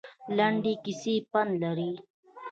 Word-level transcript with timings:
لنډې 0.37 0.73
کیسې 0.83 1.15
پند 1.31 1.51
لري 1.63 1.91